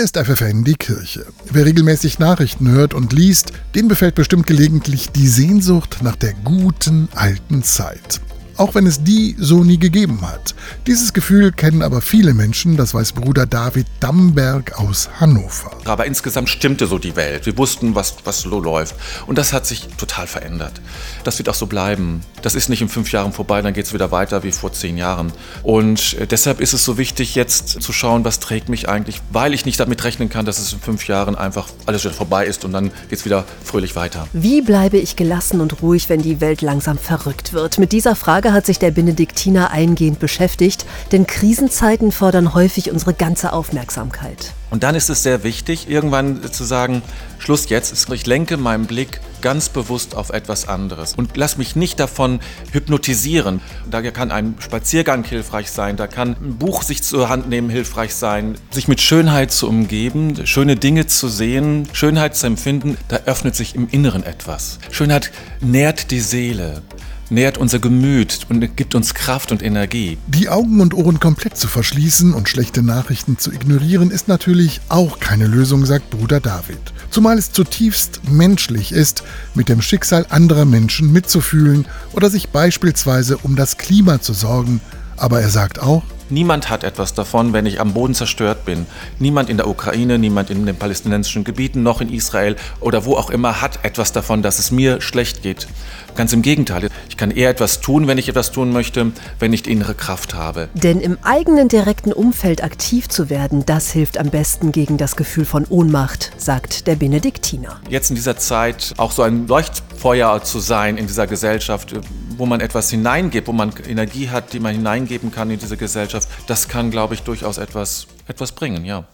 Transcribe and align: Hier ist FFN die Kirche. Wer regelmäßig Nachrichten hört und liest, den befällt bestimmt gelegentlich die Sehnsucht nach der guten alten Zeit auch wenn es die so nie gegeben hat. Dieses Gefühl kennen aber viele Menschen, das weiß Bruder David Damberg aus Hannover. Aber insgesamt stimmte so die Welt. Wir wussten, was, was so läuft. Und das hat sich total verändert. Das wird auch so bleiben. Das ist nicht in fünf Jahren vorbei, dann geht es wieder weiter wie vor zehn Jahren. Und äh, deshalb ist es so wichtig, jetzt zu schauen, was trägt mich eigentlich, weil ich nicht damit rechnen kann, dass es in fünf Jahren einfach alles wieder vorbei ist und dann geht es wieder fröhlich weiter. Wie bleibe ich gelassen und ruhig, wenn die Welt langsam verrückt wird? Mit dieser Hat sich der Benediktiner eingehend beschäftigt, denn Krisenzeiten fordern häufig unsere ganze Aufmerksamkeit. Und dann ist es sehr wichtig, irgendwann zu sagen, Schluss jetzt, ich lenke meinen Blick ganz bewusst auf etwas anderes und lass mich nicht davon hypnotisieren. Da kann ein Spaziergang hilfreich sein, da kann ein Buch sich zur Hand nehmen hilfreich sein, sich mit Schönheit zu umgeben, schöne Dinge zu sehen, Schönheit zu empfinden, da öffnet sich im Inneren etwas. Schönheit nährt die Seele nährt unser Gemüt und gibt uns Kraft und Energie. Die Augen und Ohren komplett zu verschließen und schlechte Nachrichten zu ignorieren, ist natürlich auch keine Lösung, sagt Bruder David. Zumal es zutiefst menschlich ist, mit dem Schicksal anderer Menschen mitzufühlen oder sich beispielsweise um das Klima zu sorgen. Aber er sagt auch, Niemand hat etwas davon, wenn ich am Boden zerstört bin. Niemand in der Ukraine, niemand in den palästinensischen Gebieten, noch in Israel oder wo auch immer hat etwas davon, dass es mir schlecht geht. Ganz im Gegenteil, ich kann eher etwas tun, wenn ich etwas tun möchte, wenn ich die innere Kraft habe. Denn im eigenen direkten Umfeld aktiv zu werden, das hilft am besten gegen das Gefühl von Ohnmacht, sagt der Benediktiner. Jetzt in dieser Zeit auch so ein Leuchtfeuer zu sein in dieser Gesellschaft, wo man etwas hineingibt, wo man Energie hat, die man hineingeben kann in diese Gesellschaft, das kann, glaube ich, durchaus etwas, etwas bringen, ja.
Hier 0.00 0.06
ist 0.06 0.16
FFN 0.16 0.64
die 0.64 0.76
Kirche. 0.76 1.26
Wer 1.52 1.66
regelmäßig 1.66 2.18
Nachrichten 2.18 2.70
hört 2.70 2.94
und 2.94 3.12
liest, 3.12 3.52
den 3.74 3.86
befällt 3.86 4.14
bestimmt 4.14 4.46
gelegentlich 4.46 5.10
die 5.10 5.28
Sehnsucht 5.28 5.98
nach 6.00 6.16
der 6.16 6.32
guten 6.32 7.10
alten 7.14 7.62
Zeit 7.62 8.22
auch 8.60 8.74
wenn 8.74 8.86
es 8.86 9.02
die 9.02 9.34
so 9.38 9.64
nie 9.64 9.78
gegeben 9.78 10.20
hat. 10.20 10.54
Dieses 10.86 11.14
Gefühl 11.14 11.50
kennen 11.50 11.80
aber 11.80 12.02
viele 12.02 12.34
Menschen, 12.34 12.76
das 12.76 12.92
weiß 12.92 13.12
Bruder 13.12 13.46
David 13.46 13.86
Damberg 14.00 14.78
aus 14.78 15.08
Hannover. 15.18 15.70
Aber 15.86 16.04
insgesamt 16.04 16.50
stimmte 16.50 16.86
so 16.86 16.98
die 16.98 17.16
Welt. 17.16 17.46
Wir 17.46 17.56
wussten, 17.56 17.94
was, 17.94 18.16
was 18.24 18.42
so 18.42 18.60
läuft. 18.60 18.94
Und 19.26 19.38
das 19.38 19.54
hat 19.54 19.64
sich 19.64 19.88
total 19.96 20.26
verändert. 20.26 20.80
Das 21.24 21.38
wird 21.38 21.48
auch 21.48 21.54
so 21.54 21.66
bleiben. 21.66 22.20
Das 22.42 22.54
ist 22.54 22.68
nicht 22.68 22.82
in 22.82 22.90
fünf 22.90 23.10
Jahren 23.12 23.32
vorbei, 23.32 23.62
dann 23.62 23.72
geht 23.72 23.86
es 23.86 23.94
wieder 23.94 24.10
weiter 24.10 24.42
wie 24.42 24.52
vor 24.52 24.72
zehn 24.74 24.98
Jahren. 24.98 25.32
Und 25.62 26.18
äh, 26.18 26.26
deshalb 26.26 26.60
ist 26.60 26.74
es 26.74 26.84
so 26.84 26.98
wichtig, 26.98 27.34
jetzt 27.34 27.80
zu 27.80 27.92
schauen, 27.94 28.24
was 28.26 28.40
trägt 28.40 28.68
mich 28.68 28.90
eigentlich, 28.90 29.22
weil 29.32 29.54
ich 29.54 29.64
nicht 29.64 29.80
damit 29.80 30.04
rechnen 30.04 30.28
kann, 30.28 30.44
dass 30.44 30.58
es 30.58 30.72
in 30.74 30.80
fünf 30.80 31.08
Jahren 31.08 31.34
einfach 31.34 31.68
alles 31.86 32.04
wieder 32.04 32.14
vorbei 32.14 32.44
ist 32.44 32.66
und 32.66 32.72
dann 32.72 32.90
geht 33.08 33.20
es 33.20 33.24
wieder 33.24 33.44
fröhlich 33.64 33.96
weiter. 33.96 34.26
Wie 34.34 34.60
bleibe 34.60 34.98
ich 34.98 35.16
gelassen 35.16 35.62
und 35.62 35.80
ruhig, 35.80 36.10
wenn 36.10 36.20
die 36.20 36.42
Welt 36.42 36.60
langsam 36.60 36.98
verrückt 36.98 37.54
wird? 37.54 37.78
Mit 37.78 37.92
dieser 37.92 38.16
Hat 38.52 38.66
sich 38.66 38.78
der 38.78 38.90
Benediktiner 38.90 39.70
eingehend 39.70 40.18
beschäftigt, 40.18 40.86
denn 41.12 41.26
Krisenzeiten 41.26 42.12
fordern 42.12 42.54
häufig 42.54 42.90
unsere 42.90 43.14
ganze 43.14 43.52
Aufmerksamkeit. 43.52 44.52
Und 44.70 44.84
dann 44.84 44.94
ist 44.94 45.10
es 45.10 45.22
sehr 45.22 45.42
wichtig, 45.42 45.90
irgendwann 45.90 46.42
zu 46.52 46.64
sagen, 46.64 47.02
Schluss 47.38 47.68
jetzt, 47.68 48.08
ich 48.12 48.26
lenke 48.26 48.56
meinen 48.56 48.86
Blick 48.86 49.20
ganz 49.40 49.68
bewusst 49.68 50.14
auf 50.14 50.30
etwas 50.30 50.68
anderes 50.68 51.14
und 51.14 51.36
lass 51.36 51.56
mich 51.56 51.74
nicht 51.74 51.98
davon 51.98 52.40
hypnotisieren. 52.72 53.60
Da 53.90 54.02
kann 54.10 54.30
ein 54.30 54.54
Spaziergang 54.60 55.24
hilfreich 55.24 55.70
sein, 55.70 55.96
da 55.96 56.06
kann 56.06 56.36
ein 56.40 56.56
Buch 56.56 56.82
sich 56.82 57.02
zur 57.02 57.28
Hand 57.28 57.48
nehmen 57.48 57.70
hilfreich 57.70 58.14
sein, 58.14 58.56
sich 58.70 58.86
mit 58.86 59.00
Schönheit 59.00 59.50
zu 59.50 59.68
umgeben, 59.68 60.46
schöne 60.46 60.76
Dinge 60.76 61.06
zu 61.06 61.28
sehen, 61.28 61.88
Schönheit 61.92 62.36
zu 62.36 62.46
empfinden, 62.46 62.96
da 63.08 63.20
öffnet 63.26 63.56
sich 63.56 63.74
im 63.74 63.88
Inneren 63.88 64.22
etwas. 64.22 64.78
Schönheit 64.90 65.32
nährt 65.60 66.10
die 66.10 66.20
Seele 66.20 66.82
nährt 67.30 67.58
unser 67.58 67.78
Gemüt 67.78 68.40
und 68.48 68.76
gibt 68.76 68.94
uns 68.94 69.14
Kraft 69.14 69.52
und 69.52 69.62
Energie. 69.62 70.18
Die 70.26 70.48
Augen 70.48 70.80
und 70.80 70.94
Ohren 70.94 71.20
komplett 71.20 71.56
zu 71.56 71.68
verschließen 71.68 72.34
und 72.34 72.48
schlechte 72.48 72.82
Nachrichten 72.82 73.38
zu 73.38 73.52
ignorieren, 73.52 74.10
ist 74.10 74.28
natürlich 74.28 74.80
auch 74.88 75.20
keine 75.20 75.46
Lösung, 75.46 75.86
sagt 75.86 76.10
Bruder 76.10 76.40
David. 76.40 76.80
Zumal 77.10 77.38
es 77.38 77.52
zutiefst 77.52 78.20
menschlich 78.30 78.92
ist, 78.92 79.22
mit 79.54 79.68
dem 79.68 79.80
Schicksal 79.80 80.26
anderer 80.28 80.64
Menschen 80.64 81.12
mitzufühlen 81.12 81.86
oder 82.12 82.30
sich 82.30 82.50
beispielsweise 82.50 83.38
um 83.38 83.56
das 83.56 83.78
Klima 83.78 84.20
zu 84.20 84.32
sorgen. 84.32 84.80
Aber 85.16 85.40
er 85.40 85.50
sagt 85.50 85.80
auch, 85.80 86.02
Niemand 86.32 86.70
hat 86.70 86.84
etwas 86.84 87.12
davon, 87.12 87.52
wenn 87.52 87.66
ich 87.66 87.80
am 87.80 87.92
Boden 87.92 88.14
zerstört 88.14 88.64
bin. 88.64 88.86
Niemand 89.18 89.50
in 89.50 89.56
der 89.56 89.66
Ukraine, 89.66 90.16
niemand 90.16 90.48
in 90.48 90.64
den 90.64 90.76
palästinensischen 90.76 91.42
Gebieten, 91.42 91.82
noch 91.82 92.00
in 92.00 92.08
Israel 92.08 92.54
oder 92.78 93.04
wo 93.04 93.16
auch 93.16 93.30
immer 93.30 93.60
hat 93.60 93.84
etwas 93.84 94.12
davon, 94.12 94.40
dass 94.40 94.60
es 94.60 94.70
mir 94.70 95.00
schlecht 95.00 95.42
geht. 95.42 95.66
Ganz 96.20 96.34
im 96.34 96.42
Gegenteil, 96.42 96.90
ich 97.08 97.16
kann 97.16 97.30
eher 97.30 97.48
etwas 97.48 97.80
tun, 97.80 98.06
wenn 98.06 98.18
ich 98.18 98.28
etwas 98.28 98.52
tun 98.52 98.74
möchte, 98.74 99.10
wenn 99.38 99.54
ich 99.54 99.62
die 99.62 99.72
innere 99.72 99.94
Kraft 99.94 100.34
habe. 100.34 100.68
Denn 100.74 101.00
im 101.00 101.16
eigenen 101.22 101.68
direkten 101.68 102.12
Umfeld 102.12 102.62
aktiv 102.62 103.08
zu 103.08 103.30
werden, 103.30 103.64
das 103.64 103.90
hilft 103.90 104.18
am 104.18 104.28
besten 104.28 104.70
gegen 104.70 104.98
das 104.98 105.16
Gefühl 105.16 105.46
von 105.46 105.64
Ohnmacht, 105.70 106.32
sagt 106.36 106.86
der 106.86 106.96
Benediktiner. 106.96 107.80
Jetzt 107.88 108.10
in 108.10 108.16
dieser 108.16 108.36
Zeit 108.36 108.92
auch 108.98 109.12
so 109.12 109.22
ein 109.22 109.46
Leuchtfeuer 109.46 110.42
zu 110.42 110.58
sein 110.58 110.98
in 110.98 111.06
dieser 111.06 111.26
Gesellschaft, 111.26 111.94
wo 112.36 112.44
man 112.44 112.60
etwas 112.60 112.90
hineingibt, 112.90 113.48
wo 113.48 113.52
man 113.52 113.72
Energie 113.88 114.28
hat, 114.28 114.52
die 114.52 114.60
man 114.60 114.74
hineingeben 114.74 115.32
kann 115.32 115.50
in 115.50 115.58
diese 115.58 115.78
Gesellschaft, 115.78 116.28
das 116.46 116.68
kann, 116.68 116.90
glaube 116.90 117.14
ich, 117.14 117.22
durchaus 117.22 117.56
etwas, 117.56 118.06
etwas 118.28 118.52
bringen, 118.52 118.84
ja. 118.84 119.06